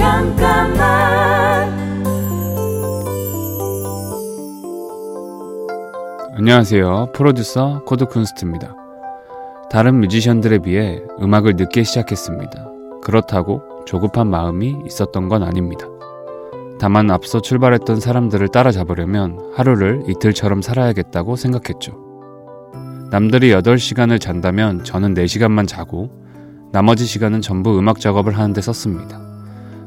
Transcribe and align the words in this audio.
잠깐만 0.00 0.80
안녕하세요. 6.38 7.10
프로듀서 7.12 7.82
코드 7.84 8.06
쿤스트입니다. 8.06 8.74
다른 9.70 10.00
뮤지션들에 10.00 10.60
비해 10.60 11.02
음악을 11.20 11.56
늦게 11.56 11.82
시작했습니다. 11.82 12.70
그렇다고 13.02 13.60
조급한 13.84 14.30
마음이 14.30 14.74
있었던 14.86 15.28
건 15.28 15.42
아닙니다. 15.42 15.86
다만 16.80 17.10
앞서 17.10 17.42
출발했던 17.42 18.00
사람들을 18.00 18.48
따라잡으려면 18.48 19.52
하루를 19.54 20.04
이틀처럼 20.08 20.62
살아야겠다고 20.62 21.36
생각했죠. 21.36 21.92
남들이 23.10 23.50
8시간을 23.50 24.18
잔다면 24.18 24.82
저는 24.82 25.12
4시간만 25.12 25.68
자고 25.68 26.08
나머지 26.72 27.04
시간은 27.04 27.42
전부 27.42 27.78
음악 27.78 28.00
작업을 28.00 28.38
하는데 28.38 28.58
썼습니다. 28.62 29.29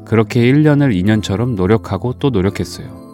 그렇게 0.04 0.40
1년을 0.40 0.94
2년처럼 0.94 1.54
노력하고 1.54 2.14
또 2.18 2.30
노력했어요. 2.30 3.04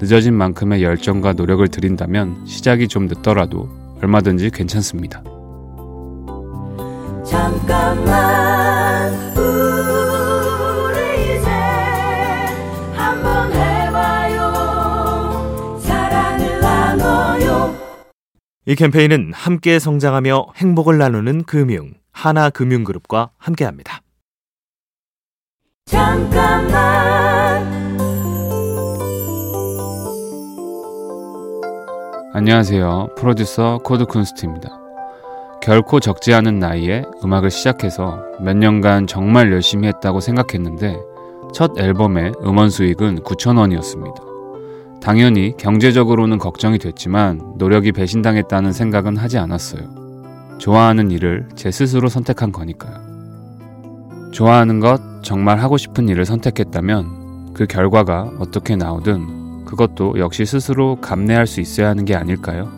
늦어진 0.00 0.34
만큼의 0.34 0.82
열정과 0.82 1.32
노력을 1.34 1.66
들인다면 1.68 2.44
시작이 2.46 2.88
좀 2.88 3.06
늦더라도 3.06 3.68
얼마든지 4.02 4.50
괜찮습니다. 4.50 5.22
잠깐만 7.24 9.12
우리 9.36 11.24
이제 11.24 11.48
한번 12.94 13.52
해봐요 13.52 14.42
사랑을 15.80 16.60
나눠요 16.60 17.74
이 18.66 18.74
캠페인은 18.76 19.32
함께 19.34 19.78
성장하며 19.78 20.48
행복을 20.56 20.98
나누는 20.98 21.44
금융 21.44 21.94
하나금융그룹과 22.12 23.30
함께합니다. 23.38 24.02
잠깐만 25.86 27.64
안녕하세요. 32.34 33.10
프로듀서 33.16 33.78
코드 33.84 34.04
쿤스트입니다. 34.04 34.68
결코 35.62 36.00
적지 36.00 36.34
않은 36.34 36.58
나이에 36.58 37.04
음악을 37.24 37.52
시작해서 37.52 38.20
몇 38.40 38.56
년간 38.56 39.06
정말 39.06 39.52
열심히 39.52 39.86
했다고 39.86 40.18
생각했는데 40.18 40.96
첫 41.54 41.78
앨범의 41.78 42.32
음원 42.44 42.68
수익은 42.68 43.20
9천원이었습니다. 43.20 45.00
당연히 45.00 45.54
경제적으로는 45.56 46.38
걱정이 46.38 46.78
됐지만 46.78 47.54
노력이 47.58 47.92
배신당했다는 47.92 48.72
생각은 48.72 49.16
하지 49.16 49.38
않았어요. 49.38 49.84
좋아하는 50.58 51.12
일을 51.12 51.48
제 51.54 51.70
스스로 51.70 52.08
선택한 52.08 52.50
거니까요. 52.50 53.05
좋아하는 54.36 54.80
것, 54.80 55.00
정말 55.22 55.60
하고 55.60 55.78
싶은 55.78 56.10
일을 56.10 56.26
선택했다면 56.26 57.54
그 57.54 57.66
결과가 57.66 58.32
어떻게 58.38 58.76
나오든 58.76 59.64
그것도 59.64 60.18
역시 60.18 60.44
스스로 60.44 61.00
감내할 61.00 61.46
수 61.46 61.62
있어야 61.62 61.88
하는 61.88 62.04
게 62.04 62.14
아닐까요? 62.14 62.70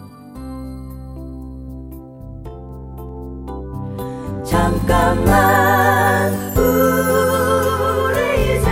잠깐만 4.44 6.32
우리 6.56 8.56
이제 8.56 8.70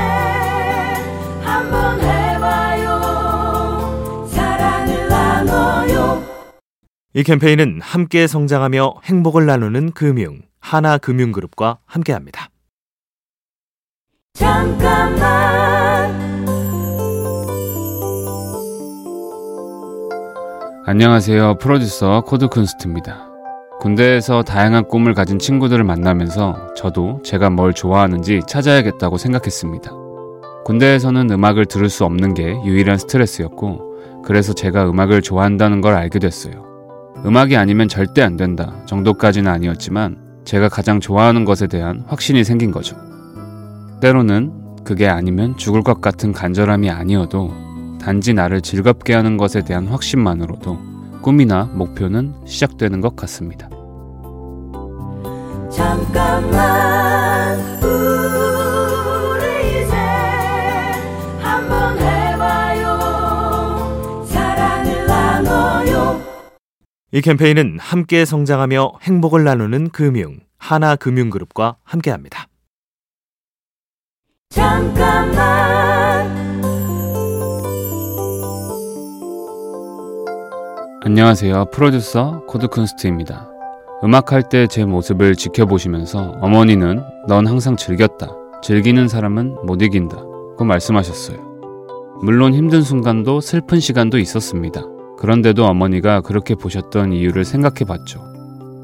한번 1.42 2.00
해봐요 2.00 4.28
사랑을 4.28 5.08
나눠요 5.08 6.22
이 7.14 7.24
캠페인은 7.24 7.80
함께 7.82 8.28
성장하며 8.28 9.00
행복을 9.02 9.44
나누는 9.44 9.90
금융 9.90 10.42
하나금융그룹과 10.60 11.78
함께합니다. 11.84 12.50
잠깐만 14.36 16.14
안녕하세요. 20.84 21.56
프로듀서 21.56 22.20
코드 22.20 22.48
쿤스트입니다. 22.48 23.14
군대에서 23.80 24.42
다양한 24.42 24.88
꿈을 24.88 25.14
가진 25.14 25.38
친구들을 25.38 25.82
만나면서 25.84 26.75
저도 26.76 27.22
제가 27.25 27.48
뭘 27.48 27.72
좋아하는지 27.72 28.42
찾아야겠다고 28.46 29.16
생각했습니다. 29.16 29.91
군대에서는 30.66 31.30
음악을 31.30 31.64
들을 31.64 31.88
수 31.88 32.04
없는 32.04 32.34
게 32.34 32.60
유일한 32.64 32.98
스트레스였고, 32.98 34.22
그래서 34.22 34.52
제가 34.52 34.91
음악을 34.91 35.22
좋아한다는 35.22 35.80
걸 35.80 35.94
알게 35.94 36.19
됐어요. 36.19 36.66
음악이 37.25 37.56
아니면 37.56 37.88
절대 37.88 38.20
안 38.22 38.36
된다 38.36 38.75
정도까지는 38.84 39.50
아니었지만, 39.50 40.19
제가 40.44 40.69
가장 40.69 41.00
좋아하는 41.00 41.46
것에 41.46 41.69
대한 41.69 42.04
확신이 42.06 42.44
생긴 42.44 42.70
거죠. 42.70 42.96
때로는 44.00 44.84
그게 44.84 45.08
아니면 45.08 45.56
죽을 45.56 45.82
것 45.82 46.00
같은 46.00 46.32
간절함이 46.32 46.90
아니어도 46.90 47.52
단지 48.00 48.34
나를 48.34 48.60
즐겁게 48.60 49.14
하는 49.14 49.36
것에 49.36 49.64
대한 49.64 49.88
확신만으로도 49.88 50.78
꿈이나 51.22 51.64
목표는 51.64 52.34
시작되는 52.44 53.00
것 53.00 53.16
같습니다. 53.16 53.68
잠깐만 55.70 57.58
우리 57.82 59.82
이제 59.82 59.96
한번 61.40 61.98
해봐요 61.98 62.98
사랑을 64.26 65.06
나눠요 65.06 66.20
이 67.10 67.20
캠페인은 67.20 67.78
함께 67.80 68.24
성장하며 68.24 68.92
행복을 69.02 69.42
나누는 69.42 69.90
금융 69.90 70.38
하나금융그룹과 70.58 71.76
함께합니다. 71.82 72.46
잠깐만 74.50 75.36
안녕하세요. 81.04 81.66
프로듀서 81.72 82.42
코드 82.46 82.66
쿤스트입니다. 82.68 83.48
음악할 84.04 84.48
때 84.48 84.66
제 84.66 84.84
모습을 84.84 85.34
지켜보시면서 85.36 86.36
어머니는 86.40 87.02
넌 87.28 87.46
항상 87.46 87.76
즐겼다. 87.76 88.28
즐기는 88.62 89.06
사람은 89.08 89.56
못 89.66 89.82
이긴다. 89.82 90.16
고 90.56 90.64
말씀하셨어요. 90.64 91.38
물론 92.22 92.54
힘든 92.54 92.82
순간도 92.82 93.40
슬픈 93.40 93.78
시간도 93.78 94.18
있었습니다. 94.18 94.82
그런데도 95.18 95.64
어머니가 95.64 96.20
그렇게 96.22 96.54
보셨던 96.54 97.12
이유를 97.12 97.44
생각해 97.44 97.84
봤죠. 97.86 98.20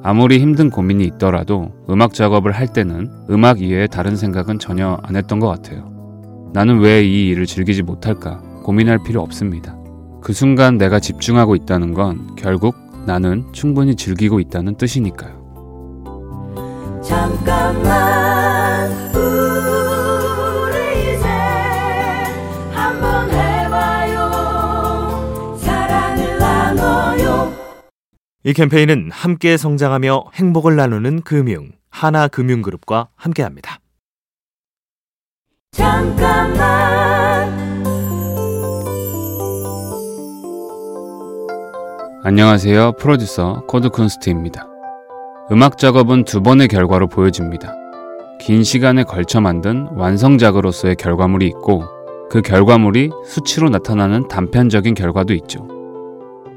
아무리 0.02 0.40
힘든 0.40 0.70
고민이 0.70 1.04
있더라도 1.04 1.70
음악 1.88 2.12
작업을 2.14 2.52
할 2.52 2.66
때는 2.68 3.08
음악 3.30 3.60
이외에 3.62 3.86
다른 3.86 4.16
생각은 4.16 4.58
전혀 4.58 4.98
안 5.02 5.14
했던 5.16 5.38
것 5.38 5.46
같아요. 5.48 5.90
나는 6.52 6.80
왜 6.80 7.02
이 7.04 7.28
일을 7.28 7.46
즐기지 7.46 7.82
못할까 7.82 8.41
고민할 8.64 8.98
필요 9.04 9.22
없습니다. 9.22 9.76
그 10.20 10.32
순간 10.32 10.76
내가 10.76 11.00
집중하고 11.00 11.54
있다는 11.54 11.94
건 11.94 12.34
결국 12.36 12.74
나는 13.06 13.44
충분히 13.52 13.94
즐기고 13.96 14.38
있다는 14.41 14.76
뜻이니까요. 14.76 15.41
잠깐만 17.02 18.31
이 28.44 28.53
캠페인은 28.53 29.10
함께 29.12 29.56
성장하며 29.56 30.25
행복을 30.34 30.75
나누는 30.75 31.22
금융 31.22 31.70
하나금융그룹과 31.91 33.08
함께합니다. 33.14 33.78
잠깐만 35.70 36.82
안녕하세요. 42.25 42.92
프로듀서 42.98 43.64
코드 43.69 43.91
쿤스트입니다. 43.91 44.66
음악 45.53 45.78
작업은 45.78 46.24
두 46.24 46.42
번의 46.42 46.66
결과로 46.66 47.09
보여집니다. 47.09 47.72
긴 48.41 48.64
시간에 48.64 49.04
걸쳐 49.04 49.41
만든 49.41 49.86
완성작으로서의 49.92 50.97
결과물이 50.97 51.47
있고 51.47 51.84
그 52.28 52.42
결과물이 52.42 53.10
수치로 53.24 53.68
나타나는 53.68 54.27
단편적인 54.27 54.94
결과도 54.94 55.33
있죠. 55.34 55.81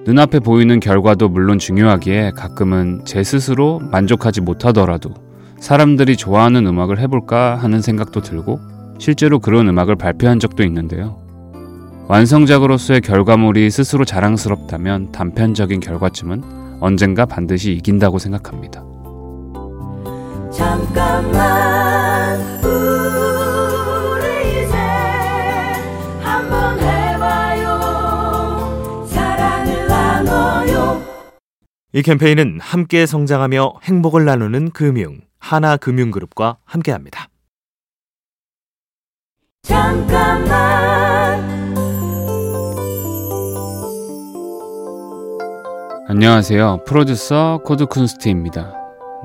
눈앞에 0.05 0.39
보이는 0.39 0.79
결과도 0.79 1.29
물론 1.29 1.57
중요하기에 1.57 2.33
가끔은 2.35 3.01
제 3.05 3.23
스스로 3.23 3.79
만족하지 3.91 4.41
못하더라도 4.41 5.15
사람들이 5.59 6.15
좋아하는 6.15 6.67
음악을 6.67 6.99
해볼까 6.99 7.55
하는 7.55 7.81
생각도 7.81 8.21
들고 8.21 8.59
실제로 8.99 9.39
그런 9.39 9.67
음악을 9.67 9.95
발표한 9.95 10.39
적도 10.39 10.63
있는데요. 10.63 11.17
완성작으로서의 12.07 13.01
결과물이 13.01 13.71
스스로 13.71 14.05
자랑스럽다면 14.05 15.11
단편적인 15.11 15.79
결과쯤은 15.79 16.43
언젠가 16.81 17.25
반드시 17.25 17.71
이긴다고 17.71 18.19
생각합니다. 18.19 18.83
잠깐만 20.51 21.74
이 31.95 32.01
캠페인은 32.01 32.59
함께 32.59 33.05
성장하며 33.05 33.75
행복을 33.83 34.25
나누는 34.25 34.71
금융 34.71 35.21
하나금융그룹과 35.39 36.57
함께합니다. 36.65 37.29
잠깐만 39.63 40.49
안녕하세요. 46.09 46.83
프로듀서 46.85 47.61
코드 47.63 47.85
쿤스트입니다. 47.85 48.73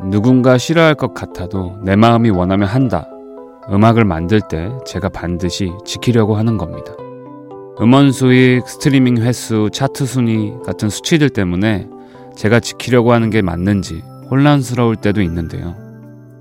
누군가 0.09 0.57
싫어할 0.57 0.95
것 0.95 1.13
같아도 1.13 1.77
내 1.83 1.97
마음이 1.97 2.31
원하면 2.31 2.69
한다. 2.69 3.11
음악을 3.69 4.05
만들 4.05 4.41
때 4.49 4.71
제가 4.87 5.09
반드시 5.09 5.73
지키려고 5.85 6.37
하는 6.37 6.57
겁니다. 6.57 6.95
음원 7.81 8.13
수익, 8.13 8.69
스트리밍 8.69 9.17
횟수, 9.17 9.71
차트 9.73 10.07
순위 10.07 10.53
같은 10.65 10.89
수치들 10.89 11.31
때문에 11.31 11.89
제가 12.41 12.59
지키려고 12.59 13.13
하는 13.13 13.29
게 13.29 13.43
맞는지 13.43 14.03
혼란스러울 14.31 14.97
때도 14.97 15.21
있는데요. 15.21 15.77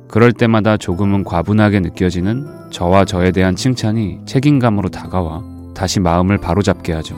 그럴 0.08 0.32
때마다 0.32 0.78
조금은 0.78 1.26
과분하게 1.26 1.82
느껴지는 1.82 2.48
저와 2.72 3.04
저에 3.04 3.32
대한 3.32 3.58
칭찬이 3.58 4.20
책임감으로 4.26 4.88
다가와 4.88 5.44
다시 5.76 6.00
마음을 6.00 6.38
바로잡게 6.38 6.94
하죠. 6.94 7.18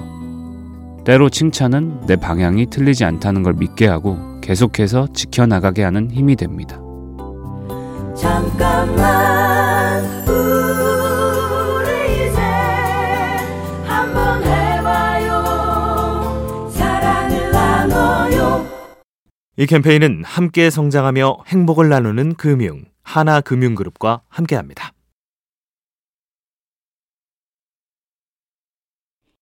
때로 1.05 1.29
칭찬은 1.29 2.07
내 2.07 2.15
방향이 2.15 2.71
틀리지 2.71 3.05
않다는 3.05 3.43
걸 3.43 3.53
믿게 3.53 3.85
하고 3.85 4.17
계속해서 4.41 5.09
지켜나가게 5.13 5.83
하는 5.83 6.09
힘이 6.09 6.35
됩니다. 6.35 6.79
잠깐만 8.15 9.50
이 19.61 19.67
캠페인은 19.67 20.23
함께 20.25 20.71
성장하며 20.71 21.43
행복을 21.45 21.87
나누는 21.87 22.33
금융 22.33 22.81
하나금융그룹과 23.03 24.21
함께합니다. 24.27 24.91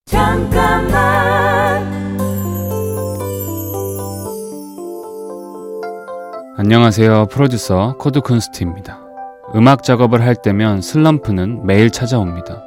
잠깐만 0.08 0.92
안녕하세요. 6.58 7.28
프로듀서 7.28 7.96
코드 7.98 8.20
쿤스트입니다. 8.20 9.00
음악 9.56 9.84
작업을 9.84 10.22
할 10.22 10.36
때면 10.36 10.82
슬럼프는 10.82 11.66
매일 11.66 11.92
찾아옵니다. 11.92 12.62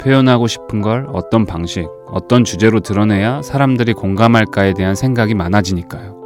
표현하고 0.00 0.48
싶은 0.48 0.82
걸 0.82 1.06
어떤 1.12 1.46
방식, 1.46 1.86
어떤 2.08 2.42
주제로 2.42 2.80
드러내야 2.80 3.42
사람들이 3.42 3.92
공감할까에 3.92 4.74
대한 4.74 4.96
생각이 4.96 5.34
많아지니까요. 5.34 6.19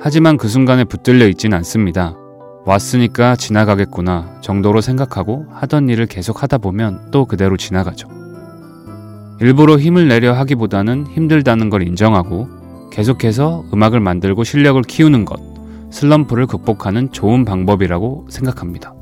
하지만 0.00 0.36
그 0.36 0.48
순간에 0.48 0.84
붙들려 0.84 1.26
있진 1.28 1.54
않습니다. 1.54 2.14
왔으니까 2.64 3.34
지나가겠구나 3.36 4.40
정도로 4.40 4.80
생각하고 4.80 5.46
하던 5.50 5.88
일을 5.88 6.06
계속 6.06 6.42
하다 6.42 6.58
보면 6.58 7.10
또 7.10 7.24
그대로 7.24 7.56
지나가죠. 7.56 8.08
일부러 9.40 9.78
힘을 9.78 10.08
내려 10.08 10.32
하기보다는 10.34 11.06
힘들다는 11.06 11.70
걸 11.70 11.86
인정하고 11.86 12.48
계속해서 12.90 13.64
음악을 13.72 14.00
만들고 14.00 14.44
실력을 14.44 14.80
키우는 14.82 15.24
것, 15.24 15.40
슬럼프를 15.90 16.46
극복하는 16.46 17.10
좋은 17.12 17.44
방법이라고 17.44 18.26
생각합니다. 18.28 18.94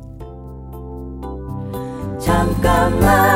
잠깐만 2.18 3.35